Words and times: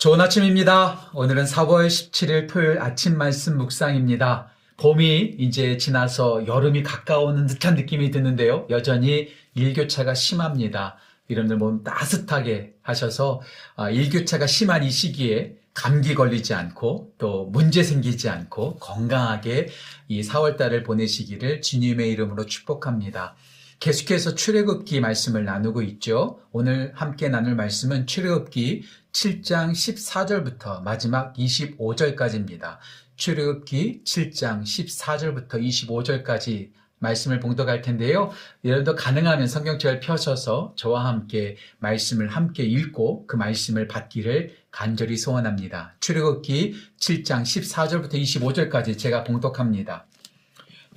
좋은 0.00 0.18
아침입니다. 0.18 1.10
오늘은 1.12 1.44
4월 1.44 1.86
17일 1.86 2.48
토요일 2.48 2.78
아침 2.78 3.18
말씀 3.18 3.58
묵상입니다. 3.58 4.48
봄이 4.78 5.36
이제 5.38 5.76
지나서 5.76 6.46
여름이 6.46 6.84
가까워오는 6.84 7.46
듯한 7.46 7.74
느낌이 7.74 8.10
드는데요. 8.10 8.66
여전히 8.70 9.28
일교차가 9.52 10.14
심합니다. 10.14 10.96
여러분들 11.28 11.58
몸 11.58 11.84
따뜻하게 11.84 12.76
하셔서 12.80 13.42
아, 13.76 13.90
일교차가 13.90 14.46
심한 14.46 14.84
이 14.84 14.90
시기에 14.90 15.56
감기 15.74 16.14
걸리지 16.14 16.54
않고 16.54 17.12
또 17.18 17.44
문제 17.52 17.82
생기지 17.82 18.30
않고 18.30 18.76
건강하게 18.76 19.68
이 20.08 20.22
4월달을 20.22 20.82
보내시기를 20.82 21.60
주님의 21.60 22.10
이름으로 22.12 22.46
축복합니다. 22.46 23.36
계속해서 23.80 24.34
출애굽기 24.34 25.00
말씀을 25.00 25.46
나누고 25.46 25.80
있죠. 25.82 26.38
오늘 26.52 26.92
함께 26.94 27.30
나눌 27.30 27.54
말씀은 27.54 28.06
출애굽기 28.06 28.82
7장 29.12 29.70
14절부터 29.72 30.82
마지막 30.82 31.32
25절까지입니다. 31.32 32.76
출애굽기 33.16 34.02
7장 34.04 34.64
14절부터 34.64 35.54
25절까지 35.54 36.72
말씀을 36.98 37.40
봉독할 37.40 37.80
텐데요. 37.80 38.30
여러분도 38.66 38.96
가능하면 38.96 39.48
성경책을 39.48 40.00
펴셔서 40.00 40.74
저와 40.76 41.06
함께 41.06 41.56
말씀을 41.78 42.28
함께 42.28 42.64
읽고 42.64 43.26
그 43.26 43.36
말씀을 43.36 43.88
받기를 43.88 44.56
간절히 44.70 45.16
소원합니다. 45.16 45.96
출애굽기 46.00 46.74
7장 46.98 47.44
14절부터 47.44 48.12
25절까지 48.12 48.98
제가 48.98 49.24
봉독합니다. 49.24 50.06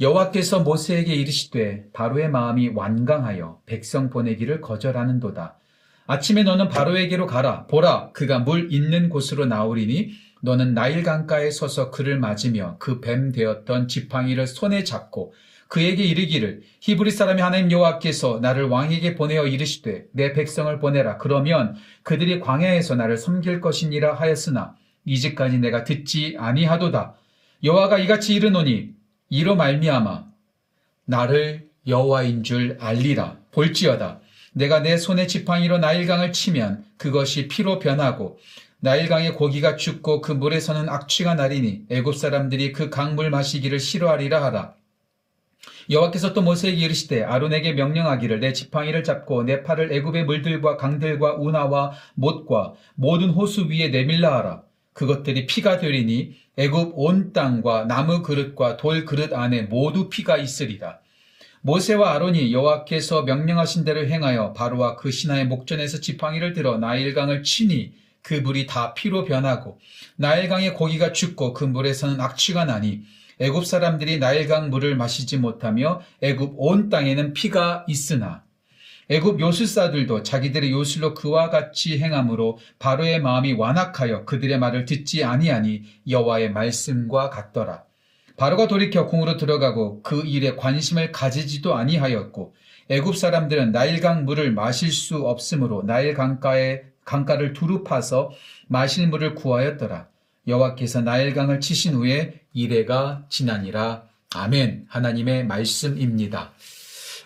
여호와께서 0.01 0.61
모세에게 0.61 1.13
이르시되 1.13 1.85
바로의 1.93 2.29
마음이 2.29 2.69
완강하여 2.69 3.61
백성 3.65 4.09
보내기를 4.09 4.59
거절하는도다. 4.59 5.57
아침에 6.07 6.43
너는 6.43 6.69
바로에게로 6.69 7.27
가라. 7.27 7.67
보라, 7.67 8.11
그가 8.11 8.39
물 8.39 8.73
있는 8.73 9.09
곳으로 9.09 9.45
나오리니 9.45 10.11
너는 10.41 10.73
나일 10.73 11.03
강가에 11.03 11.51
서서 11.51 11.91
그를 11.91 12.19
맞으며 12.19 12.77
그 12.79 12.99
뱀 13.01 13.31
되었던 13.31 13.87
지팡이를 13.87 14.47
손에 14.47 14.83
잡고 14.83 15.33
그에게 15.69 16.03
이르기를 16.03 16.61
히브리 16.81 17.11
사람이 17.11 17.41
하나님 17.41 17.71
여호와께서 17.71 18.39
나를 18.41 18.65
왕에게 18.65 19.15
보내어 19.15 19.47
이르시되 19.47 20.05
내 20.11 20.33
백성을 20.33 20.77
보내라. 20.79 21.17
그러면 21.17 21.75
그들이 22.03 22.39
광야에서 22.39 22.95
나를 22.95 23.17
섬길 23.17 23.61
것이니라 23.61 24.15
하였으나 24.15 24.75
이제까지 25.05 25.59
내가 25.59 25.83
듣지 25.83 26.35
아니하도다. 26.37 27.15
여호와가 27.63 27.99
이같이 27.99 28.35
이르노니 28.35 28.89
이로 29.29 29.55
말미암아 29.55 30.25
나를 31.05 31.69
여호와인 31.87 32.43
줄 32.43 32.77
알리라. 32.79 33.37
볼지어다. 33.51 34.19
내가 34.53 34.79
내 34.79 34.97
손에 34.97 35.27
지팡이로 35.27 35.79
나일강을 35.79 36.31
치면 36.31 36.85
그것이 36.97 37.47
피로 37.47 37.79
변하고 37.79 38.39
나일강의 38.79 39.33
고기가 39.35 39.75
죽고 39.75 40.21
그 40.21 40.31
물에서는 40.31 40.89
악취가 40.89 41.35
나리니 41.35 41.85
애굽 41.89 42.15
사람들이 42.15 42.73
그 42.73 42.89
강물 42.89 43.29
마시기를 43.29 43.79
싫어하리라 43.79 44.43
하라. 44.43 44.75
여호와께서 45.89 46.33
또 46.33 46.41
모세에게 46.41 46.77
이르시되 46.77 47.23
아론에게 47.23 47.73
명령하기를 47.73 48.39
내 48.39 48.53
지팡이를 48.53 49.03
잡고 49.03 49.43
내 49.43 49.63
팔을 49.63 49.91
애굽의 49.91 50.25
물들과 50.25 50.77
강들과 50.77 51.35
운하와 51.35 51.93
못과 52.15 52.73
모든 52.95 53.29
호수 53.29 53.67
위에 53.69 53.89
내밀라 53.89 54.37
하라. 54.37 54.63
그것들이 54.93 55.47
피가 55.47 55.79
되리니 55.79 56.35
애굽 56.57 56.93
온 56.95 57.33
땅과 57.33 57.85
나무 57.85 58.21
그릇과 58.21 58.77
돌 58.77 59.05
그릇 59.05 59.33
안에 59.33 59.63
모두 59.63 60.09
피가 60.09 60.37
있으리라. 60.37 60.99
모세와 61.61 62.13
아론이 62.13 62.53
여호와께서 62.53 63.23
명령하신 63.23 63.85
대로 63.85 64.05
행하여 64.05 64.53
바로와 64.53 64.97
그 64.97 65.11
신하의 65.11 65.47
목전에서 65.47 66.01
지팡이를 66.01 66.53
들어 66.53 66.77
나일강을 66.77 67.43
치니 67.43 67.93
그 68.21 68.33
물이 68.35 68.67
다 68.67 68.93
피로 68.93 69.23
변하고 69.23 69.79
나일강의 70.17 70.73
고기가 70.73 71.13
죽고 71.13 71.53
그 71.53 71.63
물에서는 71.63 72.19
악취가 72.19 72.65
나니 72.65 73.03
애굽 73.39 73.65
사람들이 73.65 74.19
나일강 74.19 74.69
물을 74.69 74.95
마시지 74.95 75.37
못하며 75.37 76.01
애굽 76.21 76.53
온 76.57 76.89
땅에는 76.89 77.33
피가 77.33 77.85
있으나 77.87 78.43
애굽 79.09 79.39
요술사들도 79.39 80.23
자기들의 80.23 80.71
요술로 80.71 81.13
그와 81.13 81.49
같이 81.49 81.99
행함으로 81.99 82.57
바로의 82.79 83.21
마음이 83.21 83.53
완악하여 83.53 84.25
그들의 84.25 84.57
말을 84.59 84.85
듣지 84.85 85.23
아니하니 85.23 85.83
여호와의 86.07 86.51
말씀과 86.51 87.29
같더라. 87.29 87.83
바로가 88.37 88.67
돌이켜 88.67 89.05
궁으로 89.05 89.37
들어가고 89.37 90.01
그 90.01 90.21
일에 90.25 90.55
관심을 90.55 91.11
가지지도 91.11 91.75
아니하였고 91.75 92.55
애굽 92.89 93.15
사람들은 93.15 93.71
나일강 93.71 94.25
물을 94.25 94.51
마실 94.51 94.91
수 94.91 95.27
없으므로 95.27 95.83
나일 95.83 96.13
강가에 96.13 96.81
강가를 97.05 97.53
두루 97.53 97.83
파서 97.83 98.31
마실 98.67 99.07
물을 99.07 99.35
구하였더라. 99.35 100.07
여호와께서 100.47 101.01
나일강을 101.01 101.59
치신 101.59 101.93
후에 101.93 102.41
이래가 102.53 103.25
지나니라. 103.29 104.03
아멘. 104.35 104.85
하나님의 104.89 105.45
말씀입니다. 105.45 106.53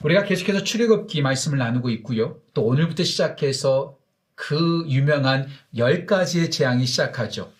우리가 0.03 0.24
계속해서 0.24 0.63
출애굽기 0.63 1.22
말씀을 1.22 1.58
나누고 1.58 1.90
있고요. 1.91 2.38
또 2.53 2.63
오늘부터 2.66 3.03
시작해서 3.03 3.97
그 4.35 4.85
유명한 4.88 5.47
열 5.78 6.06
가지의 6.06 6.52
재앙이 6.52 6.85
시작하죠. 6.85 7.52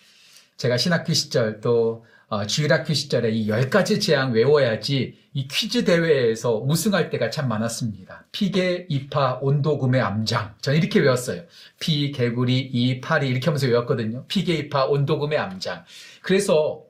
제가 0.56 0.76
신학교 0.76 1.12
시절 1.12 1.60
또 1.60 2.04
어, 2.30 2.46
주일학교 2.46 2.92
시절에 2.92 3.30
이 3.30 3.48
열 3.48 3.70
가지 3.70 3.98
재앙 4.00 4.32
외워야지 4.32 5.16
이 5.32 5.48
퀴즈 5.48 5.84
대회에서 5.84 6.58
우승할 6.58 7.08
때가 7.10 7.30
참 7.30 7.48
많았습니다. 7.48 8.26
피계, 8.32 8.86
이파, 8.90 9.38
온도금의 9.40 10.00
암장. 10.00 10.56
전 10.60 10.74
이렇게 10.76 11.00
외웠어요. 11.00 11.42
피, 11.80 12.12
개구리, 12.12 12.58
이, 12.58 13.00
파리 13.00 13.28
이렇게 13.28 13.46
하면서 13.46 13.66
외웠거든요. 13.66 14.26
피계, 14.28 14.54
이파, 14.54 14.84
온도금의 14.86 15.38
암장. 15.38 15.84
그래서 16.20 16.82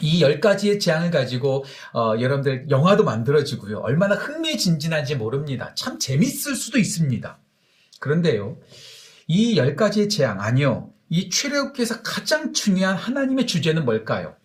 이 0.00 0.20
열 0.22 0.40
가지의 0.40 0.78
재앙을 0.78 1.10
가지고 1.10 1.64
어, 1.92 2.14
여러분들 2.20 2.70
영화도 2.70 3.04
만들어지고요. 3.04 3.78
얼마나 3.78 4.14
흥미진진한지 4.14 5.16
모릅니다. 5.16 5.74
참 5.74 5.98
재밌을 5.98 6.54
수도 6.56 6.78
있습니다. 6.78 7.38
그런데요. 8.00 8.58
이 9.26 9.56
열 9.56 9.76
가지의 9.76 10.08
재앙 10.08 10.40
아니요. 10.40 10.92
이 11.10 11.30
출애굽기에서 11.30 12.02
가장 12.02 12.52
중요한 12.52 12.96
하나님의 12.96 13.46
주제는 13.46 13.84
뭘까요? 13.84 14.36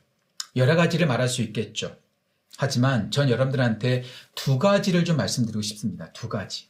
여러 0.56 0.76
가지를 0.76 1.08
말할 1.08 1.28
수 1.28 1.42
있겠죠. 1.42 1.96
하지만 2.58 3.10
전 3.12 3.30
여러분들한테 3.30 4.04
두 4.36 4.60
가지를 4.60 5.04
좀 5.06 5.18
말씀드리고 5.18 5.62
싶습니다. 5.62 6.12
두 6.14 6.30
가지. 6.30 6.68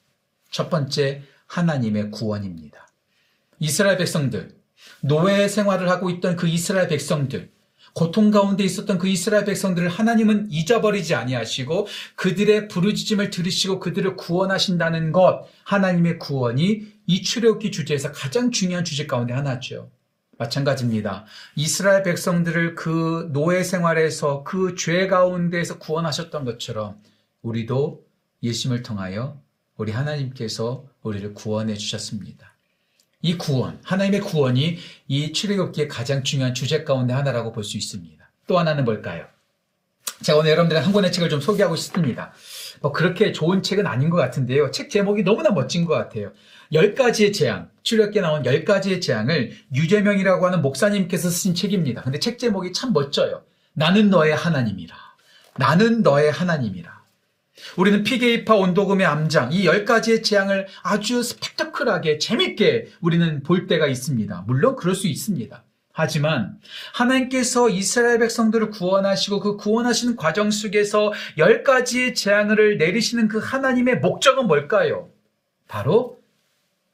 첫 0.50 0.70
번째, 0.70 1.24
하나님의 1.48 2.12
구원입니다. 2.12 2.88
이스라엘 3.60 3.98
백성들, 3.98 4.56
노예 5.02 5.48
생활을 5.48 5.90
하고 5.90 6.10
있던 6.10 6.36
그 6.36 6.48
이스라엘 6.48 6.88
백성들, 6.88 7.52
고통 7.94 8.32
가운데 8.32 8.64
있었던 8.64 8.98
그 8.98 9.08
이스라엘 9.08 9.46
백성들을 9.46 9.88
하나님은 9.88 10.48
잊어버리지 10.50 11.14
아니하시고 11.16 11.88
그들의 12.16 12.68
부르짖음을 12.68 13.30
들으시고 13.30 13.80
그들을 13.80 14.16
구원하신다는 14.16 15.12
것, 15.12 15.46
하나님의 15.64 16.18
구원이 16.20 16.88
이 17.06 17.22
출애굽기 17.22 17.72
주제에서 17.72 18.12
가장 18.12 18.50
중요한 18.52 18.84
주제 18.84 19.06
가운데 19.06 19.34
하나죠. 19.34 19.92
마찬가지입니다. 20.40 21.26
이스라엘 21.56 22.02
백성들을 22.04 22.76
그 22.76 23.30
노예 23.32 23.64
생활에서 23.64 24.44
그 24.44 24.76
죄 24.76 25.08
가운데에서 25.08 25.78
구원하셨던 25.78 26.46
것처럼 26.46 26.98
우리도 27.44 28.04
예심을 28.42 28.82
통하여 28.82 29.40
우리 29.78 29.92
하나님께서 29.92 30.86
우리를 31.04 31.34
구원해 31.36 31.76
주셨습니다. 31.76 32.53
이 33.24 33.38
구원, 33.38 33.80
하나님의 33.84 34.20
구원이 34.20 34.78
이 35.08 35.32
출애굽기의 35.34 35.88
가장 35.88 36.24
중요한 36.24 36.54
주제 36.54 36.84
가운데 36.84 37.14
하나라고 37.14 37.52
볼 37.54 37.64
수 37.64 37.78
있습니다. 37.78 38.24
또 38.48 38.60
하나는 38.60 38.84
뭘까요? 38.84 39.26
제가 40.22 40.40
오늘 40.40 40.52
여러분들한 40.52 40.92
권의 40.92 41.12
책을 41.14 41.30
좀 41.30 41.40
소개하고 41.40 41.78
싶습니다. 41.78 42.34
뭐 42.82 42.92
그렇게 42.92 43.32
좋은 43.32 43.64
책은 43.64 43.88
아닌 43.88 44.10
것 44.10 44.18
같은데요. 44.18 44.72
책 44.72 44.90
제목이 44.90 45.24
너무나 45.24 45.52
멋진 45.52 45.86
것 45.86 45.94
같아요. 45.94 46.34
열 46.74 46.94
가지의 46.94 47.32
재앙, 47.32 47.70
출력기에 47.84 48.22
나온 48.22 48.46
열 48.46 48.66
가지의 48.66 49.00
재앙을 49.00 49.54
유재명이라고 49.74 50.46
하는 50.46 50.62
목사님께서 50.62 51.30
쓰신 51.30 51.56
책입니다. 51.56 52.02
근데 52.02 52.20
책 52.20 52.38
제목이 52.38 52.74
참 52.74 52.92
멋져요. 52.92 53.44
나는 53.74 54.10
너의 54.10 54.36
하나님이라. 54.36 54.96
나는 55.58 56.04
너의 56.04 56.30
하나님이라. 56.32 57.03
우리는 57.78 58.04
피게이파 58.04 58.56
온도금의 58.56 59.06
암장, 59.06 59.52
이열 59.54 59.86
가지의 59.86 60.24
재앙을 60.24 60.68
아주 60.82 61.24
스펙터클하게 61.24 62.18
재밌게 62.18 62.90
우리는 63.02 63.44
볼 63.44 63.68
때가 63.68 63.88
있습니다. 63.88 64.44
물론 64.48 64.76
그럴 64.76 64.96
수 64.96 65.08
있습니다. 65.08 65.64
하지만 65.96 66.60
하나님께서 66.94 67.70
이스라엘 67.70 68.18
백성들을 68.18 68.72
구원하시고 68.72 69.40
그 69.40 69.58
구원하시는 69.58 70.16
과정 70.16 70.50
속에서 70.50 71.14
열 71.38 71.64
가지의 71.64 72.16
재앙을 72.16 72.80
내리시는 72.80 73.28
그 73.28 73.38
하나님의 73.38 74.00
목적은 74.00 74.48
뭘까요? 74.48 75.12
바로 75.68 76.20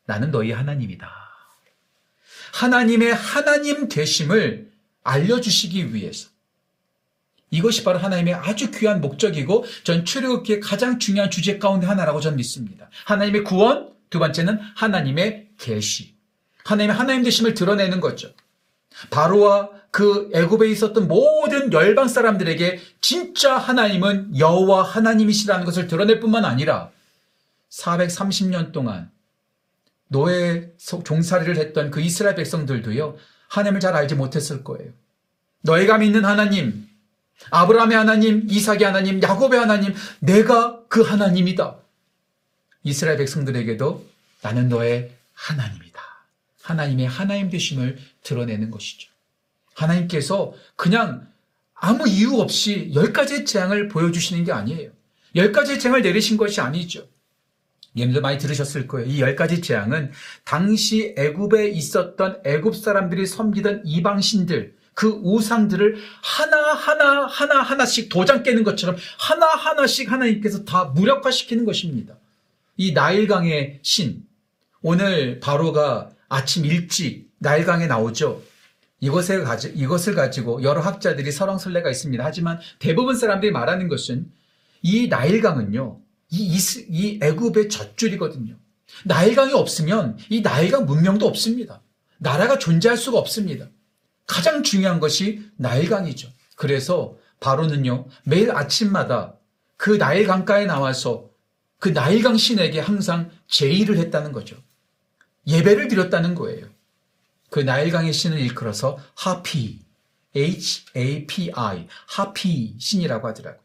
나는 0.05 0.31
너희 0.31 0.51
하나님이다. 0.51 1.09
하나님의 2.53 3.13
하나님 3.13 3.87
되심을 3.87 4.69
알려주시기 5.03 5.93
위해서. 5.93 6.29
이것이 7.51 7.83
바로 7.83 7.99
하나님의 7.99 8.33
아주 8.33 8.71
귀한 8.71 9.01
목적이고 9.01 9.65
전 9.83 10.05
출애굽기의 10.05 10.59
가장 10.59 10.99
중요한 10.99 11.31
주제 11.31 11.57
가운데 11.57 11.87
하나라고 11.87 12.19
저는 12.19 12.37
믿습니다. 12.37 12.89
하나님의 13.05 13.43
구원, 13.43 13.89
두 14.09 14.19
번째는 14.19 14.59
하나님의 14.75 15.49
계시. 15.57 16.13
하나님의 16.63 16.95
하나님 16.95 17.23
되심을 17.23 17.53
드러내는 17.53 17.99
거죠. 17.99 18.31
바로와 19.09 19.69
그 19.91 20.29
애굽에 20.33 20.69
있었던 20.69 21.07
모든 21.07 21.73
열방 21.73 22.07
사람들에게 22.07 22.79
진짜 23.01 23.57
하나님은 23.57 24.37
여호와 24.37 24.83
하나님이시라는 24.83 25.65
것을 25.65 25.87
드러낼 25.87 26.19
뿐만 26.19 26.45
아니라 26.45 26.91
430년 27.71 28.71
동안 28.71 29.09
노예 30.07 30.71
종살이를 30.77 31.57
했던 31.57 31.91
그 31.91 32.01
이스라엘 32.01 32.35
백성들도요. 32.35 33.15
하나님을 33.47 33.79
잘 33.79 33.95
알지 33.95 34.15
못했을 34.15 34.63
거예요. 34.63 34.91
너희가 35.61 35.97
믿는 35.97 36.25
하나님, 36.25 36.88
아브라함의 37.51 37.97
하나님, 37.97 38.47
이삭의 38.49 38.83
하나님, 38.83 39.21
야곱의 39.21 39.59
하나님, 39.59 39.93
내가 40.19 40.81
그 40.87 41.01
하나님이다. 41.01 41.77
이스라엘 42.83 43.17
백성들에게도 43.17 44.07
나는 44.41 44.69
너의 44.69 45.11
하나님이다. 45.33 45.99
하나님의 46.61 47.07
하나님 47.07 47.49
되심을 47.49 47.97
드러내는 48.23 48.71
것이죠. 48.71 49.09
하나님께서 49.73 50.53
그냥 50.75 51.27
아무 51.73 52.07
이유 52.07 52.35
없이 52.39 52.91
열 52.93 53.13
가지의 53.13 53.45
재앙을 53.45 53.87
보여주시는 53.87 54.43
게 54.43 54.51
아니에요. 54.51 54.91
열 55.35 55.51
가지의 55.51 55.79
재앙을 55.79 56.01
내리신 56.01 56.37
것이 56.37 56.59
아니죠. 56.61 57.07
여러분들 57.95 58.21
많이 58.21 58.37
들으셨을 58.37 58.87
거예요. 58.87 59.07
이 59.09 59.19
열 59.19 59.35
가지 59.35 59.61
재앙은 59.61 60.11
당시 60.43 61.15
애굽에 61.17 61.69
있었던 61.69 62.41
애굽 62.45 62.75
사람들이 62.75 63.25
섬기던 63.25 63.83
이방신들 63.85 64.75
그 64.99 65.17
우상들을 65.23 65.95
하나하나 66.21 67.25
하나하나씩 67.25 68.09
도장 68.09 68.43
깨는 68.43 68.65
것처럼 68.65 68.97
하나하나씩 69.17 70.11
하나님께서 70.11 70.65
다 70.65 70.91
무력화시키는 70.93 71.63
것입니다. 71.63 72.17
이 72.75 72.91
나일강의 72.91 73.79
신 73.81 74.25
오늘 74.81 75.39
바로가 75.39 76.09
아침 76.27 76.65
일찍 76.65 77.29
나일강에 77.37 77.87
나오죠. 77.87 78.43
이것을, 78.99 79.45
가지, 79.45 79.69
이것을 79.69 80.15
가지고 80.15 80.63
여러 80.63 80.81
학자들이 80.81 81.31
설왕설래가 81.31 81.89
있습니다. 81.89 82.21
하지만 82.21 82.59
대부분 82.79 83.15
사람들이 83.15 83.53
말하는 83.53 83.87
것은 83.87 84.29
이 84.81 85.07
나일강은요, 85.07 85.97
이, 86.31 86.45
이스, 86.45 86.85
이 86.89 87.21
애굽의 87.23 87.69
젖줄이거든요. 87.69 88.57
나일강이 89.05 89.53
없으면 89.53 90.17
이 90.27 90.41
나일강 90.41 90.85
문명도 90.85 91.25
없습니다. 91.25 91.81
나라가 92.17 92.59
존재할 92.59 92.97
수가 92.97 93.17
없습니다. 93.17 93.69
가장 94.29 94.61
중요한 94.61 94.99
것이 94.99 95.43
나일강이죠. 95.57 96.29
그래서 96.55 97.17
바로는요, 97.39 98.05
매일 98.23 98.51
아침마다 98.51 99.33
그 99.75 99.89
나일강가에 99.89 100.65
나와서 100.67 101.29
그 101.79 101.89
나일강 101.89 102.37
신에게 102.37 102.79
항상 102.79 103.31
제의를 103.47 103.97
했다는 103.97 104.31
거죠. 104.31 104.55
예배를 105.47 105.87
드렸다는 105.87 106.35
거예요. 106.35 106.67
그 107.49 107.59
나일강의 107.59 108.13
신을 108.13 108.39
일컬어서 108.39 108.99
하피, 109.15 109.79
H-A-P-I, 110.35 111.87
하피 112.05 112.75
신이라고 112.77 113.27
하더라고요. 113.29 113.63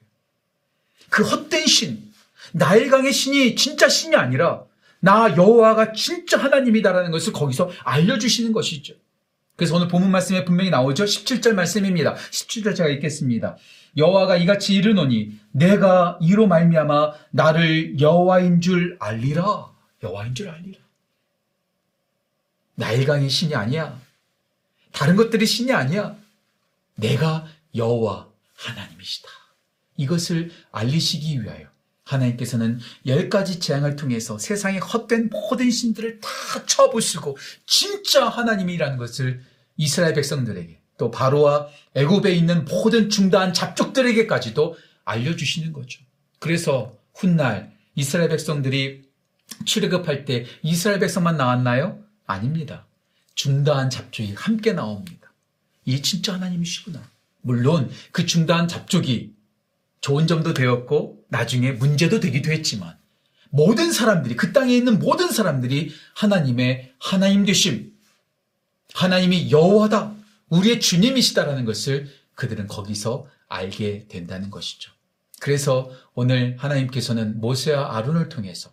그 1.10 1.24
헛된 1.24 1.66
신, 1.66 2.10
나일강의 2.52 3.12
신이 3.12 3.54
진짜 3.56 3.86
신이 3.86 4.16
아니라 4.16 4.64
나 5.00 5.36
여호와가 5.36 5.92
진짜 5.92 6.38
하나님이다라는 6.38 7.10
것을 7.10 7.34
거기서 7.34 7.70
알려주시는 7.84 8.52
것이죠. 8.52 8.94
그래서 9.56 9.76
오늘 9.76 9.88
본문 9.88 10.10
말씀에 10.10 10.44
분명히 10.44 10.70
나오죠. 10.70 11.04
17절 11.04 11.54
말씀입니다. 11.54 12.14
17절 12.14 12.74
제가 12.74 12.88
읽겠습니다. 12.88 13.56
여호와가 13.96 14.36
이같이 14.36 14.74
이르노니 14.74 15.38
내가 15.52 16.18
이로 16.20 16.46
말미암아 16.46 17.12
나를 17.30 18.00
여호와인 18.00 18.60
줄 18.60 18.96
알리라. 18.98 19.72
여호와인 20.02 20.34
줄 20.34 20.48
알리라. 20.48 20.78
나일강이 22.74 23.28
신이 23.30 23.54
아니야. 23.54 24.00
다른 24.92 25.14
것들이 25.14 25.46
신이 25.46 25.72
아니야. 25.72 26.16
내가 26.96 27.46
여호와 27.74 28.28
하나님이시다. 28.56 29.28
이것을 29.96 30.50
알리시기 30.72 31.42
위하여 31.42 31.68
하나님께서는 32.04 32.80
열 33.06 33.28
가지 33.28 33.58
재앙을 33.58 33.96
통해서 33.96 34.38
세상의 34.38 34.80
헛된 34.80 35.30
모든 35.30 35.70
신들을 35.70 36.20
다 36.20 36.28
쳐부수고 36.66 37.36
진짜 37.66 38.28
하나님이라는 38.28 38.98
것을 38.98 39.42
이스라엘 39.76 40.14
백성들에게 40.14 40.80
또 40.98 41.10
바로와 41.10 41.68
애굽에 41.94 42.32
있는 42.32 42.64
모든 42.66 43.10
중다한 43.10 43.52
잡족들에게까지도 43.52 44.76
알려주시는 45.04 45.72
거죠. 45.72 46.00
그래서 46.38 46.96
훗날 47.14 47.74
이스라엘 47.94 48.28
백성들이 48.28 49.04
출애굽할 49.64 50.24
때 50.24 50.46
이스라엘 50.62 51.00
백성만 51.00 51.36
나왔나요? 51.36 51.98
아닙니다. 52.26 52.86
중다한 53.34 53.90
잡족이 53.90 54.34
함께 54.34 54.72
나옵니다. 54.72 55.32
이 55.84 56.00
진짜 56.02 56.34
하나님이시구나. 56.34 57.02
물론 57.42 57.90
그 58.10 58.24
중다한 58.24 58.68
잡족이 58.68 59.33
좋은 60.04 60.26
점도 60.26 60.52
되었고 60.52 61.24
나중에 61.28 61.72
문제도 61.72 62.20
되기도 62.20 62.52
했지만 62.52 62.94
모든 63.48 63.90
사람들이 63.90 64.36
그 64.36 64.52
땅에 64.52 64.76
있는 64.76 64.98
모든 64.98 65.30
사람들이 65.30 65.94
하나님의 66.14 66.92
하나님 66.98 67.46
되심 67.46 67.90
하나님이 68.92 69.50
여호와다 69.50 70.14
우리의 70.50 70.80
주님이시다라는 70.80 71.64
것을 71.64 72.10
그들은 72.34 72.66
거기서 72.66 73.26
알게 73.48 74.08
된다는 74.08 74.50
것이죠. 74.50 74.92
그래서 75.40 75.90
오늘 76.12 76.58
하나님께서는 76.58 77.40
모세와 77.40 77.96
아론을 77.96 78.28
통해서 78.28 78.70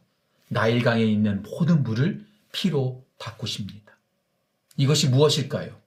나일강에 0.50 1.02
있는 1.02 1.44
모든 1.44 1.82
물을 1.84 2.26
피로 2.52 3.06
바꾸십니다. 3.20 3.98
이것이 4.76 5.08
무엇일까요? 5.08 5.80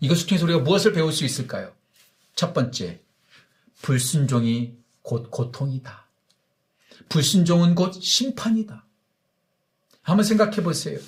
이것을 0.00 0.26
통해서 0.26 0.44
우리가 0.44 0.58
무엇을 0.58 0.92
배울 0.92 1.14
수 1.14 1.24
있을까요? 1.24 1.72
첫 2.34 2.52
번째, 2.52 3.00
불순종이 3.80 4.81
곧 5.02 5.30
고통이다. 5.30 6.08
불순종은 7.08 7.74
곧 7.74 7.94
심판이다. 8.00 8.84
한번 10.02 10.24
생각해 10.24 10.62
보세요. 10.62 10.98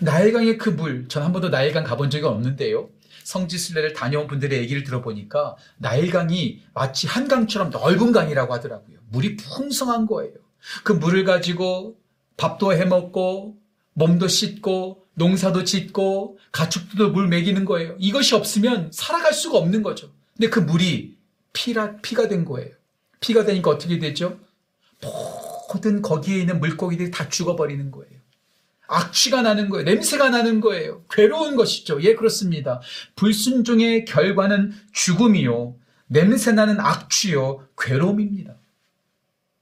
나일강의 0.00 0.58
그 0.58 0.70
물, 0.70 1.08
전 1.08 1.22
한 1.22 1.32
번도 1.32 1.50
나일강 1.50 1.84
가본 1.84 2.10
적이 2.10 2.24
없는데요. 2.26 2.88
성지순례를 3.24 3.92
다녀온 3.94 4.26
분들의 4.26 4.58
얘기를 4.58 4.82
들어보니까 4.84 5.56
나일강이 5.78 6.62
마치 6.74 7.06
한강처럼 7.06 7.70
넓은 7.70 8.12
강이라고 8.12 8.52
하더라고요. 8.54 8.98
물이 9.10 9.36
풍성한 9.36 10.06
거예요. 10.06 10.34
그 10.82 10.92
물을 10.92 11.24
가지고 11.24 11.98
밥도 12.36 12.72
해 12.74 12.84
먹고 12.84 13.56
몸도 13.94 14.28
씻고 14.28 15.04
농사도 15.14 15.64
짓고 15.64 16.38
가축들도 16.52 17.12
물 17.12 17.28
먹이는 17.28 17.64
거예요. 17.64 17.94
이것이 17.98 18.34
없으면 18.34 18.90
살아갈 18.92 19.32
수가 19.32 19.58
없는 19.58 19.82
거죠. 19.82 20.10
근데 20.36 20.50
그 20.50 20.58
물이 20.58 21.16
피라, 21.52 21.96
피가 21.98 22.28
된 22.28 22.44
거예요. 22.44 22.74
피가 23.24 23.46
되니까 23.46 23.70
어떻게 23.70 23.98
되죠? 23.98 24.38
모든 25.72 26.02
거기에 26.02 26.40
있는 26.40 26.60
물고기들이 26.60 27.10
다 27.10 27.30
죽어버리는 27.30 27.90
거예요. 27.90 28.12
악취가 28.86 29.40
나는 29.40 29.70
거예요. 29.70 29.84
냄새가 29.84 30.28
나는 30.28 30.60
거예요. 30.60 31.02
괴로운 31.10 31.56
것이죠. 31.56 32.02
예, 32.02 32.14
그렇습니다. 32.14 32.82
불순종의 33.16 34.04
결과는 34.04 34.74
죽음이요. 34.92 35.74
냄새나는 36.06 36.78
악취요. 36.80 37.66
괴로움입니다. 37.78 38.56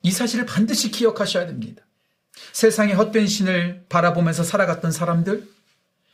이 0.03 0.11
사실을 0.11 0.45
반드시 0.45 0.91
기억하셔야 0.91 1.47
됩니다. 1.47 1.85
세상의 2.53 2.97
헛된 2.97 3.29
신을 3.29 3.85
바라보면서 3.89 4.43
살아갔던 4.43 4.91
사람들, 4.91 5.49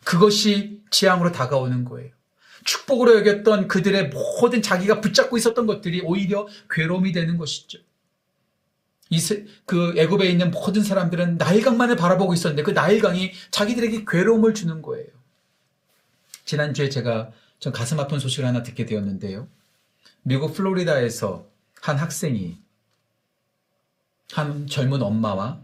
그것이 0.04 0.82
재앙으로 0.90 1.32
다가오는 1.32 1.86
거예요. 1.86 2.10
축복으로 2.64 3.16
여겼던 3.18 3.68
그들의 3.68 4.10
모든 4.10 4.62
자기가 4.62 5.00
붙잡고 5.00 5.36
있었던 5.36 5.66
것들이 5.66 6.00
오히려 6.02 6.46
괴로움이 6.70 7.12
되는 7.12 7.36
것이죠. 7.36 7.78
이세, 9.10 9.46
그 9.64 9.94
애굽에 9.96 10.26
있는 10.26 10.50
모든 10.50 10.82
사람들은 10.82 11.38
나일강만을 11.38 11.96
바라보고 11.96 12.34
있었는데 12.34 12.62
그 12.62 12.72
나일강이 12.72 13.32
자기들에게 13.50 14.04
괴로움을 14.06 14.54
주는 14.54 14.82
거예요. 14.82 15.06
지난주에 16.44 16.88
제가 16.88 17.30
좀 17.58 17.72
가슴 17.72 17.98
아픈 18.00 18.18
소식을 18.18 18.46
하나 18.46 18.62
듣게 18.62 18.86
되었는데요. 18.86 19.48
미국 20.22 20.54
플로리다에서 20.54 21.46
한 21.80 21.96
학생이 21.96 22.58
한 24.32 24.66
젊은 24.66 25.02
엄마와 25.02 25.60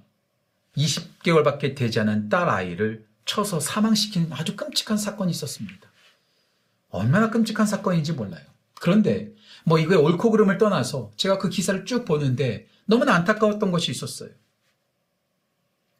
20개월밖에 0.76 1.76
되지 1.76 2.00
않은 2.00 2.28
딸 2.28 2.48
아이를 2.48 3.06
쳐서 3.24 3.60
사망시키는 3.60 4.32
아주 4.32 4.56
끔찍한 4.56 4.96
사건이 4.96 5.30
있었습니다. 5.30 5.88
얼마나 6.94 7.30
끔찍한 7.30 7.66
사건인지 7.66 8.12
몰라요. 8.12 8.44
그런데 8.80 9.32
뭐 9.64 9.78
이거의 9.78 9.98
옳고 9.98 10.30
그름을 10.30 10.58
떠나서 10.58 11.10
제가 11.16 11.38
그 11.38 11.48
기사를 11.48 11.84
쭉 11.86 12.04
보는데 12.04 12.68
너무나 12.86 13.14
안타까웠던 13.14 13.70
것이 13.72 13.90
있었어요. 13.90 14.30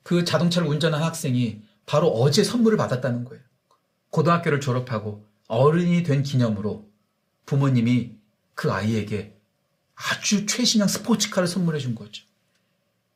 그 0.03 0.25
자동차를 0.25 0.69
운전한 0.69 1.03
학생이 1.03 1.63
바로 1.87 2.09
어제 2.09 2.45
선물을 2.45 2.79
받았다는 2.79 3.25
거예요. 3.25 3.43
고등학교를 4.11 4.61
졸업하고 4.61 5.27
어른이 5.49 6.03
된 6.05 6.23
기념으로 6.23 6.89
부모님이 7.47 8.13
그 8.55 8.71
아이에게 8.71 9.37
아주 9.95 10.47
최신형 10.47 10.89
스포츠카를 10.89 11.49
선물해 11.49 11.79
준 11.81 11.95
거죠. 11.95 12.25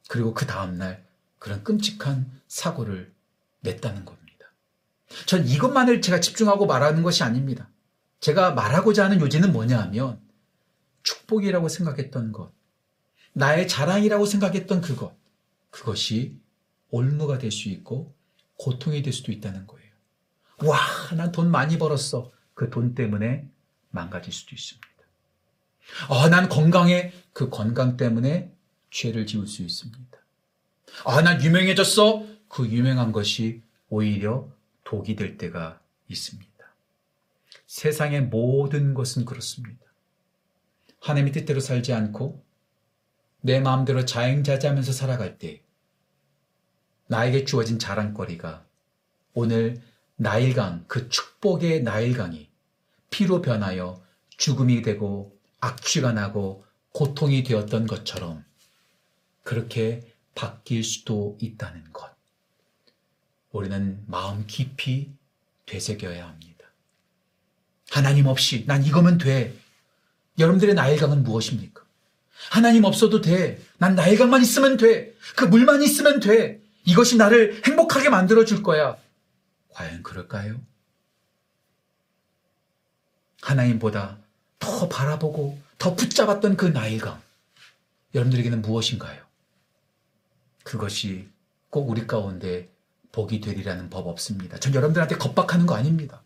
그리고 0.08 0.34
그 0.34 0.46
다음날 0.46 1.06
그런 1.38 1.62
끔찍한 1.62 2.30
사고를 2.48 3.12
냈다는 3.60 4.04
겁니다. 4.04 4.27
전 5.26 5.46
이것만을 5.46 6.00
제가 6.02 6.20
집중하고 6.20 6.66
말하는 6.66 7.02
것이 7.02 7.22
아닙니다. 7.22 7.70
제가 8.20 8.52
말하고자 8.52 9.04
하는 9.04 9.20
요지는 9.20 9.52
뭐냐 9.52 9.80
하면 9.82 10.20
축복이라고 11.02 11.68
생각했던 11.68 12.32
것, 12.32 12.52
나의 13.32 13.68
자랑이라고 13.68 14.26
생각했던 14.26 14.80
그것, 14.80 15.16
그것이 15.70 16.36
올무가 16.90 17.38
될 17.38 17.52
수 17.52 17.68
있고 17.68 18.14
고통이 18.56 19.02
될 19.02 19.12
수도 19.12 19.30
있다는 19.32 19.66
거예요. 19.66 19.88
와, 20.64 20.78
난 21.16 21.30
돈 21.32 21.50
많이 21.50 21.78
벌었어. 21.78 22.32
그 22.54 22.70
돈 22.70 22.94
때문에 22.94 23.48
망가질 23.90 24.32
수도 24.32 24.54
있습니다. 24.54 24.88
아, 26.08 26.28
난 26.28 26.48
건강해. 26.48 27.12
그 27.32 27.48
건강 27.50 27.96
때문에 27.96 28.52
죄를 28.90 29.26
지을 29.26 29.46
수 29.46 29.62
있습니다. 29.62 30.18
아, 31.04 31.22
난 31.22 31.42
유명해졌어. 31.42 32.26
그 32.48 32.66
유명한 32.66 33.12
것이 33.12 33.62
오히려 33.88 34.48
독이 34.88 35.16
될 35.16 35.36
때가 35.36 35.82
있습니다. 36.08 36.48
세상의 37.66 38.22
모든 38.22 38.94
것은 38.94 39.26
그렇습니다. 39.26 39.84
하나님의 41.00 41.32
뜻대로 41.32 41.60
살지 41.60 41.92
않고 41.92 42.42
내 43.42 43.60
마음대로 43.60 44.06
자행자재하면서 44.06 44.92
살아갈 44.92 45.38
때 45.38 45.62
나에게 47.06 47.44
주어진 47.44 47.78
자랑거리가 47.78 48.64
오늘 49.34 49.82
나일강, 50.16 50.86
그 50.88 51.10
축복의 51.10 51.82
나일강이 51.82 52.48
피로 53.10 53.42
변하여 53.42 54.02
죽음이 54.38 54.80
되고 54.80 55.38
악취가 55.60 56.12
나고 56.12 56.64
고통이 56.92 57.42
되었던 57.42 57.86
것처럼 57.86 58.42
그렇게 59.42 60.14
바뀔 60.34 60.82
수도 60.82 61.36
있다는 61.42 61.92
것. 61.92 62.17
우리는 63.52 64.02
마음 64.06 64.46
깊이 64.46 65.10
되새겨야 65.66 66.26
합니다. 66.26 66.66
하나님 67.90 68.26
없이 68.26 68.64
난 68.66 68.84
이거면 68.84 69.18
돼. 69.18 69.54
여러분들의 70.38 70.74
나일강은 70.74 71.22
무엇입니까? 71.22 71.82
하나님 72.50 72.84
없어도 72.84 73.20
돼. 73.20 73.60
난 73.78 73.94
나일강만 73.94 74.42
있으면 74.42 74.76
돼. 74.76 75.14
그 75.36 75.44
물만 75.44 75.82
있으면 75.82 76.20
돼. 76.20 76.60
이것이 76.84 77.16
나를 77.16 77.62
행복하게 77.66 78.08
만들어 78.08 78.44
줄 78.44 78.62
거야. 78.62 78.96
과연 79.70 80.02
그럴까요? 80.02 80.60
하나님보다 83.42 84.18
더 84.58 84.88
바라보고 84.88 85.60
더 85.78 85.94
붙잡았던 85.94 86.56
그 86.56 86.66
나일강. 86.66 87.20
여러분들에게는 88.14 88.62
무엇인가요? 88.62 89.22
그것이 90.64 91.28
꼭 91.70 91.90
우리 91.90 92.06
가운데 92.06 92.68
복이 93.18 93.40
되리라는 93.40 93.90
법 93.90 94.06
없습니다. 94.06 94.60
전 94.60 94.72
여러분들한테 94.72 95.16
겁박하는 95.16 95.66
거 95.66 95.74
아닙니다. 95.74 96.22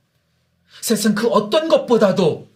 세상 0.83 1.15
그 1.15 1.27
어떤 1.29 1.69
것보다도 1.69 2.51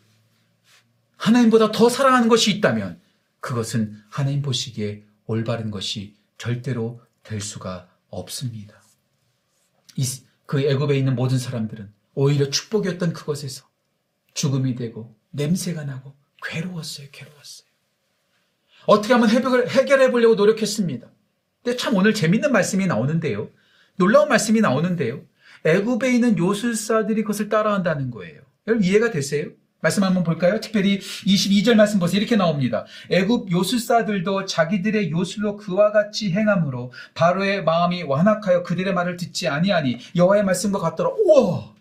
하나님보다 1.16 1.72
더 1.72 1.88
사랑하는 1.88 2.28
것이 2.28 2.54
있다면 2.54 3.00
그것은 3.40 3.98
하나님 4.10 4.42
보시기에 4.42 5.04
올바른 5.24 5.70
것이 5.70 6.14
절대로 6.36 7.00
될 7.22 7.40
수가 7.40 7.88
없습니다. 8.10 8.74
그 10.44 10.60
애굽에 10.60 10.98
있는 10.98 11.16
모든 11.16 11.38
사람들은 11.38 11.90
오히려 12.12 12.50
축복이었던 12.50 13.14
그것에서 13.14 13.66
죽음이 14.34 14.74
되고 14.74 15.16
냄새가 15.30 15.84
나고 15.84 16.14
괴로웠어요. 16.42 17.08
괴로웠어요. 17.10 17.68
어떻게 18.84 19.14
하면 19.14 19.30
해결해 19.30 20.10
보려고 20.10 20.34
노력했습니다. 20.34 21.08
근데 21.64 21.76
참 21.78 21.94
오늘 21.94 22.12
재밌는 22.12 22.52
말씀이 22.52 22.86
나오는데요. 22.86 23.48
놀라운 23.96 24.28
말씀이 24.28 24.60
나오는데요. 24.60 25.22
애굽에 25.64 26.12
있는 26.12 26.38
요술사들이 26.38 27.22
그것을 27.22 27.48
따라한다는 27.48 28.10
거예요. 28.10 28.42
여러분 28.66 28.84
이해가 28.86 29.10
되세요? 29.10 29.48
말씀 29.80 30.02
한번 30.02 30.24
볼까요? 30.24 30.58
특별히 30.60 30.98
22절 30.98 31.74
말씀 31.74 31.98
보세요. 31.98 32.20
이렇게 32.20 32.36
나옵니다. 32.36 32.86
애굽 33.10 33.50
요술사들도 33.50 34.46
자기들의 34.46 35.10
요술로 35.10 35.56
그와 35.56 35.92
같이 35.92 36.32
행함으로 36.32 36.92
바로의 37.14 37.64
마음이 37.64 38.02
완악하여 38.02 38.62
그들의 38.62 38.92
말을 38.94 39.16
듣지 39.16 39.48
아니하니 39.48 39.98
여호와의 40.16 40.44
말씀과 40.44 40.78
같더라. 40.78 41.10
우와! 41.10 41.76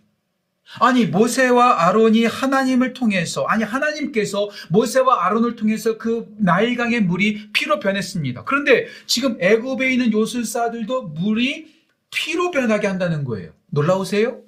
아니 0.80 1.06
모세와 1.06 1.88
아론이 1.88 2.26
하나님을 2.26 2.94
통해서 2.94 3.46
아니 3.46 3.64
하나님께서 3.64 4.50
모세와 4.70 5.26
아론을 5.26 5.56
통해서 5.56 5.98
그 5.98 6.28
나일강의 6.40 7.02
물이 7.02 7.52
피로 7.54 7.80
변했습니다. 7.80 8.44
그런데 8.44 8.88
지금 9.06 9.38
애굽에 9.40 9.92
있는 9.92 10.12
요술사들도 10.12 11.04
물이 11.10 11.75
피로 12.16 12.50
변하게 12.50 12.88
한다는 12.88 13.26
거예요. 13.26 13.52
놀라우세요? 13.68 14.42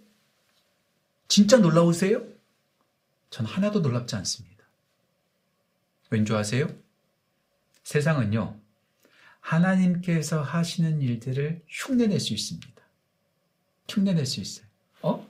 진짜 1.27 1.57
놀라우세요? 1.57 2.23
전 3.29 3.45
하나도 3.45 3.81
놀랍지 3.81 4.15
않습니다. 4.15 4.63
왠지 6.09 6.33
아세요? 6.33 6.69
세상은요, 7.83 8.57
하나님께서 9.41 10.41
하시는 10.41 11.01
일들을 11.01 11.61
흉내낼 11.67 12.21
수 12.21 12.33
있습니다. 12.33 12.81
흉내낼 13.89 14.25
수 14.25 14.39
있어요. 14.39 14.65
어? 15.01 15.27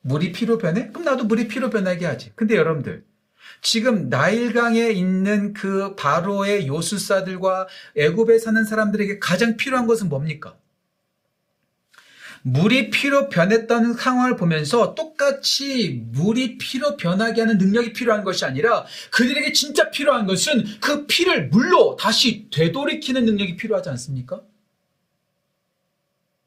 물이 0.00 0.32
피로 0.32 0.56
변해? 0.56 0.88
그럼 0.88 1.04
나도 1.04 1.24
물이 1.24 1.48
피로 1.48 1.68
변하게 1.68 2.06
하지. 2.06 2.32
근데 2.36 2.56
여러분들, 2.56 3.04
지금 3.60 4.08
나일강에 4.08 4.88
있는 4.90 5.52
그 5.52 5.94
바로의 5.94 6.66
요술사들과 6.68 7.68
애굽에 7.96 8.38
사는 8.38 8.64
사람들에게 8.64 9.18
가장 9.18 9.58
필요한 9.58 9.86
것은 9.86 10.08
뭡니까? 10.08 10.56
물이 12.42 12.90
피로 12.90 13.28
변했다는 13.28 13.94
상황을 13.94 14.36
보면서 14.36 14.94
똑같이 14.94 16.02
물이 16.12 16.58
피로 16.58 16.96
변하게 16.96 17.42
하는 17.42 17.58
능력이 17.58 17.92
필요한 17.92 18.24
것이 18.24 18.44
아니라 18.44 18.84
그들에게 19.10 19.52
진짜 19.52 19.90
필요한 19.90 20.26
것은 20.26 20.64
그 20.80 21.06
피를 21.06 21.48
물로 21.48 21.96
다시 21.96 22.48
되돌이키는 22.50 23.24
능력이 23.24 23.56
필요하지 23.56 23.88
않습니까? 23.90 24.40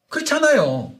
그렇잖아요. 0.09 0.95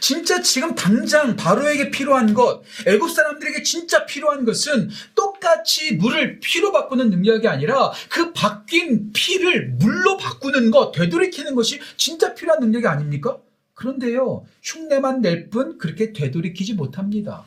진짜 0.00 0.42
지금 0.42 0.74
당장 0.74 1.36
바로에게 1.36 1.90
필요한 1.90 2.34
것, 2.34 2.62
애굽 2.86 3.10
사람들에게 3.10 3.62
진짜 3.62 4.06
필요한 4.06 4.44
것은 4.44 4.90
똑같이 5.14 5.94
물을 5.94 6.40
피로 6.40 6.72
바꾸는 6.72 7.10
능력이 7.10 7.46
아니라 7.46 7.92
그 8.08 8.32
바뀐 8.32 9.12
피를 9.12 9.68
물로 9.78 10.16
바꾸는 10.16 10.72
것, 10.72 10.90
되돌이키는 10.92 11.54
것이 11.54 11.80
진짜 11.96 12.34
필요한 12.34 12.60
능력이 12.60 12.86
아닙니까? 12.86 13.38
그런데요, 13.78 14.44
흉내만 14.60 15.20
낼 15.20 15.50
뿐 15.50 15.78
그렇게 15.78 16.12
되돌이키지 16.12 16.74
못합니다. 16.74 17.44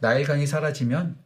나일강이 0.00 0.46
사라지면 0.46 1.16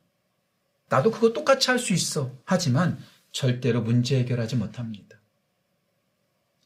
나도 0.89 1.11
그거 1.11 1.33
똑같이 1.33 1.69
할 1.71 1.81
수 1.81 1.93
있어. 1.93 2.31
하지만 2.45 2.99
절대로 3.33 3.83
문제 3.83 4.17
해결하지 4.21 4.55
못합니다. 4.55 5.19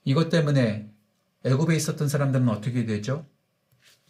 이것 0.04 0.28
때문에 0.28 0.90
애굽에 1.44 1.74
있었던 1.76 2.06
사람들은 2.08 2.48
어떻게 2.50 2.84
되죠? 2.84 3.24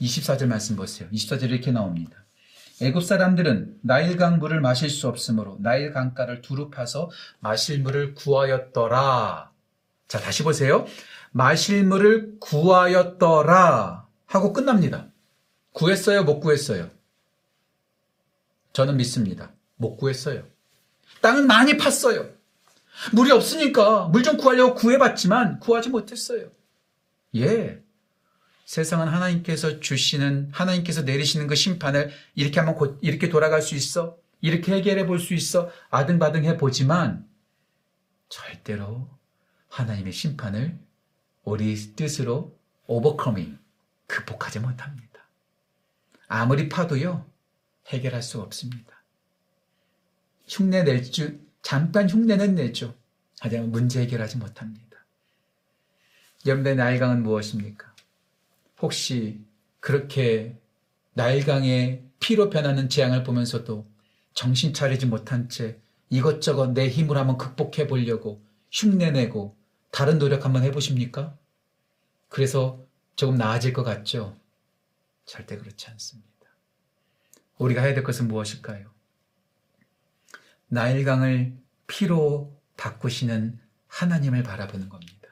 24절 0.00 0.46
말씀 0.46 0.74
보세요. 0.74 1.08
24절 1.12 1.44
이렇게 1.44 1.70
나옵니다. 1.70 2.24
애굽 2.82 3.04
사람들은 3.04 3.78
나일강 3.82 4.40
물을 4.40 4.60
마실 4.60 4.90
수 4.90 5.06
없으므로 5.06 5.58
나일 5.60 5.92
강가를 5.92 6.42
두루 6.42 6.70
파서 6.70 7.08
마실 7.38 7.80
물을 7.82 8.14
구하였더라. 8.14 9.52
자, 10.08 10.18
다시 10.18 10.42
보세요. 10.42 10.86
마실 11.30 11.84
물을 11.84 12.36
구하였더라 12.40 14.06
하고 14.26 14.52
끝납니다. 14.52 15.08
구했어요? 15.72 16.24
못 16.24 16.40
구했어요? 16.40 16.90
저는 18.72 18.96
믿습니다. 18.96 19.52
못 19.76 19.96
구했어요. 19.96 20.44
땅은 21.20 21.46
많이 21.46 21.76
팠어요. 21.76 22.32
물이 23.12 23.30
없으니까 23.30 24.06
물 24.08 24.22
좀 24.22 24.36
구하려고 24.36 24.74
구해봤지만 24.74 25.60
구하지 25.60 25.88
못했어요. 25.90 26.50
예. 27.36 27.82
세상은 28.66 29.08
하나님께서 29.08 29.80
주시는, 29.80 30.50
하나님께서 30.52 31.02
내리시는 31.02 31.46
그 31.48 31.54
심판을 31.56 32.12
이렇게 32.34 32.60
하면 32.60 32.74
곧, 32.76 32.98
이렇게 33.00 33.28
돌아갈 33.28 33.62
수 33.62 33.74
있어? 33.74 34.16
이렇게 34.40 34.74
해결해 34.74 35.06
볼 35.06 35.18
수 35.18 35.34
있어? 35.34 35.70
아등바등 35.90 36.44
해 36.44 36.56
보지만 36.56 37.26
절대로 38.28 39.08
하나님의 39.68 40.12
심판을 40.12 40.78
우리 41.44 41.74
뜻으로 41.96 42.56
오버커밍, 42.86 43.58
극복하지 44.06 44.60
못합니다. 44.60 45.20
아무리 46.28 46.68
파도요, 46.68 47.26
해결할 47.86 48.22
수 48.22 48.40
없습니다. 48.40 49.02
흉내 50.46 50.82
낼 50.82 51.02
줄, 51.10 51.40
잠깐 51.62 52.08
흉내는 52.08 52.54
내죠. 52.54 52.94
하지만 53.40 53.70
문제 53.70 54.00
해결하지 54.02 54.38
못합니다. 54.38 54.98
여러분의 56.46 56.76
나일강은 56.76 57.22
무엇입니까? 57.22 57.94
혹시 58.80 59.40
그렇게 59.78 60.56
나일강의 61.14 62.04
피로 62.18 62.50
변하는 62.50 62.88
재앙을 62.88 63.24
보면서도 63.24 63.86
정신 64.34 64.72
차리지 64.72 65.06
못한 65.06 65.48
채 65.48 65.78
이것저것 66.08 66.72
내 66.72 66.88
힘으로 66.88 67.18
한번 67.18 67.38
극복해 67.38 67.86
보려고 67.86 68.42
흉내내고 68.70 69.56
다른 69.90 70.18
노력 70.18 70.44
한번 70.44 70.62
해보십니까? 70.64 71.36
그래서 72.28 72.84
조금 73.16 73.36
나아질 73.36 73.72
것 73.72 73.82
같죠? 73.82 74.38
절대 75.26 75.56
그렇지 75.56 75.88
않습니다. 75.90 76.30
우리가 77.58 77.82
해야 77.82 77.94
될 77.94 78.02
것은 78.02 78.28
무엇일까요? 78.28 78.90
나일강을 80.68 81.56
피로 81.86 82.56
바꾸시는 82.76 83.60
하나님을 83.88 84.42
바라보는 84.42 84.88
겁니다. 84.88 85.28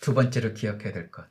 두 0.00 0.14
번째로 0.14 0.54
기억해야 0.54 0.92
될 0.92 1.10
것. 1.10 1.26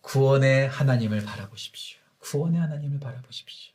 구원의 0.00 0.68
하나님을 0.68 1.24
바라보십시오. 1.24 1.98
구원의 2.20 2.60
하나님을 2.60 3.00
바라보십시오. 3.00 3.74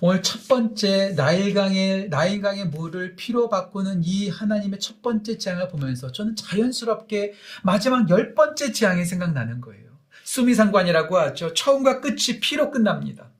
오늘 0.00 0.22
첫 0.22 0.48
번째 0.48 1.14
나일강의 1.16 2.08
나일강의 2.08 2.66
물을 2.66 3.16
피로 3.16 3.48
바꾸는 3.48 4.02
이 4.04 4.28
하나님의 4.28 4.80
첫 4.80 5.02
번째 5.02 5.38
재앙을 5.38 5.68
보면서 5.68 6.10
저는 6.12 6.36
자연스럽게 6.36 7.34
마지막 7.62 8.08
열 8.10 8.34
번째 8.34 8.72
재앙이 8.72 9.04
생각나는 9.04 9.60
거예요. 9.60 9.84
수미상관이라고 10.24 11.18
하죠. 11.18 11.54
처음과 11.54 12.00
끝이 12.00 12.40
피로 12.40 12.70
끝납니다. 12.70 13.30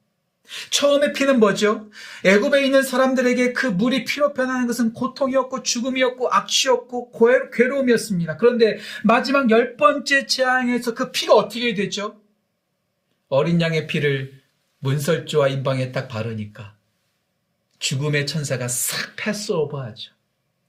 처음에 0.71 1.13
피는 1.13 1.41
뭐죠? 1.41 1.91
애굽에 2.25 2.65
있는 2.65 2.83
사람들에게 2.83 3.55
그 3.55 3.67
물이 3.67 4.05
피로 4.05 4.35
변하는 4.35 4.67
것은 4.67 4.93
고통이었고 4.93 5.63
죽음이었고 5.63 6.29
악취였고 6.31 7.13
괴로움이었습니다. 7.53 8.37
그런데 8.37 8.79
마지막 9.05 9.51
열 9.51 9.77
번째 9.77 10.27
재앙에서 10.27 10.95
그 10.95 11.11
피가 11.11 11.35
어떻게 11.35 11.75
되죠? 11.75 12.21
어린 13.29 13.61
양의 13.61 13.87
피를 13.87 14.44
문설주와 14.85 15.49
인방에 15.49 15.93
딱 15.93 16.09
바르니까 16.09 16.77
죽음의 17.79 18.27
천사가 18.27 18.69
싹 18.69 19.17
패스오버하죠. 19.17 20.13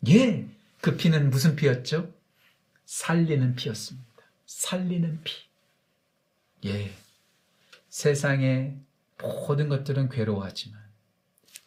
예, 0.07 0.47
그 0.79 0.95
피는 0.95 1.29
무슨 1.29 1.57
피였죠? 1.57 2.13
살리는 2.85 3.55
피였습니다. 3.55 4.07
살리는 4.45 5.19
피. 5.23 5.33
예, 6.65 6.91
세상에 7.89 8.75
모든 9.21 9.67
것들은 9.67 10.09
괴로워하지만 10.09 10.79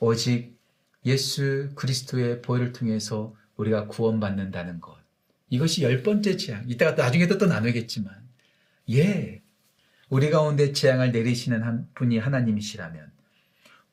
오직 0.01 0.57
예수 1.05 1.71
그리스도의 1.75 2.41
보혈을 2.41 2.73
통해서 2.73 3.35
우리가 3.57 3.89
구원받는다는 3.89 4.81
것. 4.81 4.97
이것이 5.51 5.83
열 5.83 6.03
번째 6.03 6.37
재앙. 6.37 6.69
이따가 6.69 7.03
나중에도 7.03 7.37
또 7.37 7.47
나누겠지만, 7.47 8.15
예, 8.93 9.43
우리 10.09 10.31
가운데 10.31 10.73
재앙을 10.73 11.13
내리시는 11.13 11.63
한 11.63 11.89
분이 11.95 12.19
하나님이시라면, 12.19 13.13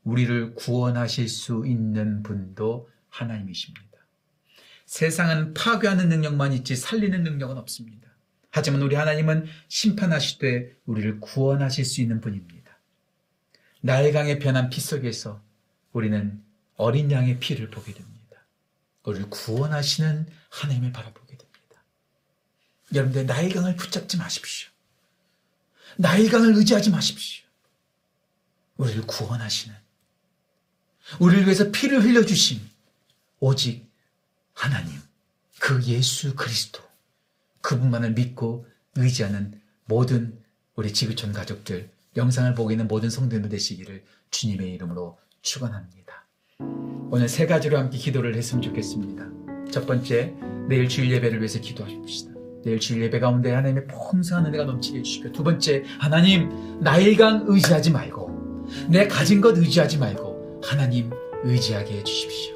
우리를 0.03 0.55
구원하실 0.55 1.27
수 1.27 1.63
있는 1.65 2.23
분도 2.23 2.89
하나님이십니다. 3.09 3.85
세상은 4.85 5.53
파괴하는 5.53 6.09
능력만 6.09 6.53
있지 6.53 6.75
살리는 6.75 7.23
능력은 7.23 7.57
없습니다. 7.57 8.07
하지만 8.51 8.81
우리 8.81 8.95
하나님은 8.95 9.47
심판하실 9.67 10.39
때 10.39 10.71
우리를 10.85 11.19
구원하실 11.19 11.83
수 11.83 12.01
있는 12.01 12.21
분입니다. 12.21 12.79
날강에 13.81 14.39
변한 14.39 14.69
피 14.69 14.79
속에서 14.79 15.43
우리는 15.91 16.41
어린 16.77 17.11
양의 17.11 17.39
피를 17.39 17.69
보게 17.69 17.93
됩니다. 17.93 18.45
우리를 19.03 19.29
구원하시는 19.29 20.27
하나님을 20.49 20.91
바라보게 20.91 21.37
됩니다. 21.37 21.83
여러분들 22.93 23.25
나일강을 23.25 23.75
붙잡지 23.75 24.17
마십시오. 24.17 24.69
나일강을 25.97 26.55
의지하지 26.55 26.89
마십시오. 26.89 27.45
우리를 28.77 29.03
구원하시는 29.07 29.75
우리를 31.19 31.45
위해서 31.45 31.71
피를 31.71 32.03
흘려주신 32.03 32.61
오직 33.39 33.89
하나님 34.53 34.99
그 35.59 35.81
예수 35.83 36.35
그리스도 36.35 36.81
그분만을 37.61 38.11
믿고 38.13 38.67
의지하는 38.95 39.61
모든 39.85 40.39
우리 40.75 40.93
지구촌 40.93 41.31
가족들 41.31 41.89
영상을 42.17 42.53
보고 42.55 42.71
있는 42.71 42.87
모든 42.87 43.09
성도님들 43.09 43.49
되시기를 43.49 44.03
주님의 44.31 44.73
이름으로 44.73 45.17
축원합니다. 45.41 46.25
오늘 47.11 47.29
세 47.29 47.45
가지로 47.45 47.77
함께 47.77 47.97
기도를 47.97 48.35
했으면 48.35 48.61
좋겠습니다. 48.61 49.71
첫 49.71 49.85
번째, 49.85 50.33
내일 50.67 50.87
주일 50.89 51.11
예배를 51.11 51.39
위해서 51.39 51.59
기도하십시다. 51.59 52.34
내일 52.65 52.79
주일 52.79 53.03
예배 53.03 53.19
가운데 53.19 53.53
하나님의 53.53 53.85
풍성한 53.85 54.47
은혜가 54.47 54.65
넘치게 54.65 54.97
해주시고 54.97 55.31
두 55.31 55.43
번째, 55.43 55.83
하나님 55.99 56.49
나일강 56.81 57.45
의지하지 57.47 57.91
말고 57.91 58.67
내 58.89 59.07
가진 59.07 59.39
것 59.39 59.55
의지하지 59.55 59.99
말고 59.99 60.61
하나님 60.63 61.11
의지하게 61.43 61.99
해주십시오. 61.99 62.55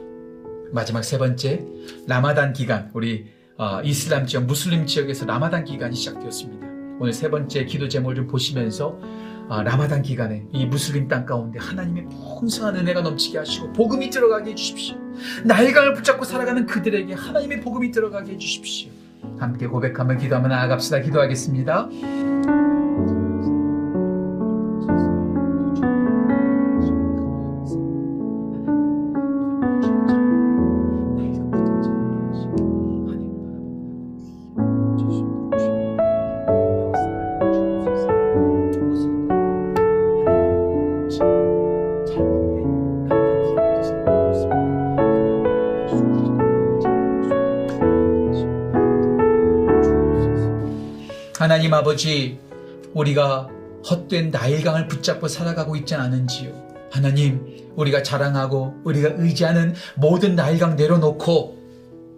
마지막 0.71 1.03
세 1.03 1.19
번째, 1.19 1.63
라마단 2.07 2.53
기간 2.53 2.89
우리 2.95 3.27
어, 3.57 3.81
이슬람 3.83 4.25
지역, 4.25 4.45
무슬림 4.45 4.87
지역에서 4.87 5.27
라마단 5.27 5.63
기간이 5.63 5.95
시작되었습니다. 5.95 6.67
오늘 6.99 7.13
세 7.13 7.29
번째 7.29 7.65
기도 7.65 7.87
제목을 7.87 8.15
좀 8.15 8.27
보시면서 8.27 8.99
아, 9.47 9.61
라마단 9.61 10.01
기간에 10.01 10.45
이 10.51 10.65
무슬림 10.65 11.07
땅 11.07 11.25
가운데 11.25 11.59
하나님의 11.59 12.07
풍성한 12.39 12.77
은혜가 12.77 13.01
넘치게 13.01 13.37
하시고 13.37 13.73
복음이 13.73 14.09
들어가게 14.09 14.51
해주십시오. 14.51 14.95
날강을 15.43 15.93
붙잡고 15.93 16.25
살아가는 16.25 16.65
그들에게 16.65 17.13
하나님의 17.13 17.61
복음이 17.61 17.91
들어가게 17.91 18.33
해주십시오. 18.33 18.98
함께 19.39 19.67
고백하며 19.67 20.17
기도하며 20.17 20.47
나아갑시다. 20.47 20.99
기도하겠습니다. 20.99 21.89
하나님 51.39 51.73
아버지, 51.73 52.37
우리가 52.93 53.47
헛된 53.89 54.29
나일강을 54.29 54.89
붙잡고 54.89 55.29
살아가고 55.29 55.77
있지 55.77 55.95
않은지요. 55.95 56.51
하나님, 56.91 57.45
우리가 57.77 58.03
자랑하고 58.03 58.81
우리가 58.83 59.11
의지하는 59.15 59.73
모든 59.95 60.35
나일강 60.35 60.75
내려놓고 60.75 61.57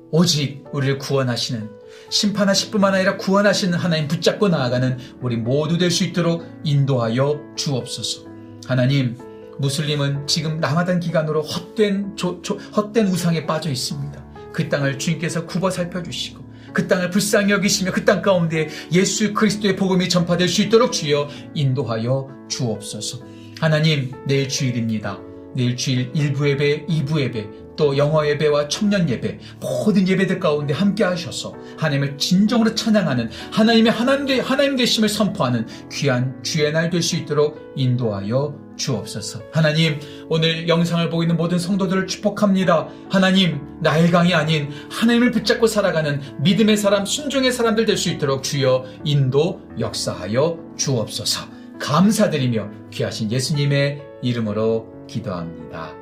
오직 0.09 0.63
우리를 0.73 0.97
구원하시는 0.97 1.69
심판하실 2.09 2.71
뿐만 2.71 2.95
아니라 2.95 3.17
구원하시는 3.17 3.77
하나님 3.77 4.07
붙잡고 4.07 4.49
나아가는 4.49 4.97
우리 5.21 5.37
모두 5.37 5.77
될 5.77 5.91
수 5.91 6.03
있도록 6.03 6.43
인도하여 6.63 7.39
주옵소서. 7.55 8.25
하나님, 8.65 9.19
무슬림은 9.59 10.25
지금 10.25 10.59
라마단 10.59 10.99
기간으로 10.99 11.43
헛된 11.43 12.17
조, 12.17 12.41
조, 12.41 12.55
헛된 12.55 13.05
우상에 13.05 13.45
빠져 13.45 13.69
있습니다. 13.69 14.19
그 14.51 14.67
땅을 14.67 14.97
주님께서 14.97 15.45
굽어 15.45 15.69
살펴주시고 15.69 16.50
그 16.73 16.87
땅을 16.87 17.09
불쌍히 17.09 17.51
여기시며 17.51 17.91
그 17.91 18.05
땅 18.05 18.21
가운데 18.21 18.67
예수 18.91 19.33
그리스도의 19.33 19.75
복음이 19.75 20.09
전파될 20.09 20.47
수 20.47 20.61
있도록 20.63 20.91
주여 20.91 21.27
인도하여 21.53 22.27
주옵소서. 22.49 23.19
하나님, 23.59 24.11
내일 24.25 24.49
주일입니다. 24.49 25.19
내일 25.53 25.75
주일 25.75 26.11
1부 26.13 26.47
예배, 26.49 26.85
2부 26.87 27.19
예배, 27.21 27.47
또 27.75 27.97
영어 27.97 28.25
예배와 28.25 28.67
청년 28.69 29.09
예배, 29.09 29.39
모든 29.59 30.07
예배들 30.07 30.39
가운데 30.39 30.73
함께 30.73 31.03
하셔서 31.03 31.53
하나님을 31.77 32.17
진정으로 32.17 32.73
찬양하는 32.73 33.29
하나님의 33.51 33.91
하나님, 33.91 34.39
하나님 34.41 34.75
계심을 34.77 35.09
선포하는 35.09 35.67
귀한 35.91 36.41
주의 36.43 36.71
날 36.71 36.89
될 36.89 37.01
수 37.01 37.15
있도록 37.17 37.73
인도하여 37.75 38.55
주옵소서. 38.81 39.41
하나님, 39.51 39.99
오늘 40.27 40.67
영상을 40.67 41.07
보고 41.09 41.23
있는 41.23 41.37
모든 41.37 41.59
성도들을 41.59 42.07
축복합니다. 42.07 42.87
하나님, 43.09 43.61
나일강이 43.79 44.33
아닌 44.33 44.69
하나님을 44.89 45.31
붙잡고 45.31 45.67
살아가는 45.67 46.21
믿음의 46.39 46.77
사람, 46.77 47.05
순종의 47.05 47.51
사람들 47.51 47.85
될 47.85 48.01
수 48.01 48.09
있도록 48.09 48.41
주여 48.41 48.85
인도 49.03 49.61
역사하여 49.79 50.57
주옵소서. 50.75 51.45
감사드리며 51.79 52.69
귀하신 52.91 53.31
예수님의 53.31 54.01
이름으로 54.23 55.05
기도합니다. 55.07 55.93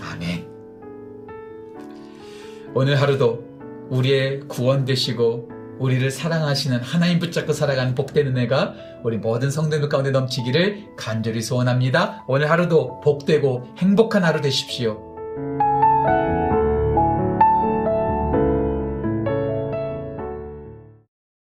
아멘. 0.00 0.46
오늘 2.74 3.00
하루도 3.00 3.44
우리의 3.88 4.40
구원 4.46 4.84
되시고 4.84 5.48
우리를 5.78 6.10
사랑하시는 6.10 6.80
하나님 6.80 7.18
붙잡고 7.18 7.52
살아가는 7.52 7.94
복된 7.94 8.26
은혜가 8.28 8.74
우리 9.02 9.18
모든 9.18 9.50
성도들 9.50 9.88
가운데 9.88 10.10
넘치기를 10.10 10.96
간절히 10.96 11.40
소원합니다. 11.42 12.24
오늘 12.26 12.50
하루도 12.50 13.00
복되고 13.00 13.74
행복한 13.78 14.24
하루 14.24 14.40
되십시오. 14.40 15.08